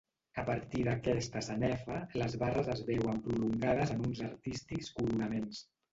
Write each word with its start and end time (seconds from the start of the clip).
A 0.43 0.43
partir 0.45 0.79
d'aquesta 0.87 1.43
sanefa, 1.47 1.99
les 2.21 2.37
barres 2.45 2.71
es 2.77 2.81
veuen 2.87 3.21
prolongades 3.27 3.95
en 3.97 4.03
uns 4.11 4.23
artístics 4.29 4.91
coronaments. 4.97 5.63